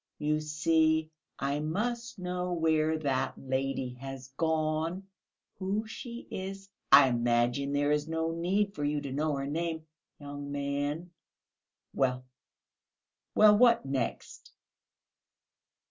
[0.17, 5.03] You see, I must know where that lady has gone.
[5.59, 9.85] Who she is I imagine there is no need for you to know her name,
[10.19, 11.11] young man."
[11.93, 12.25] "Well,
[13.35, 14.53] well, what next?"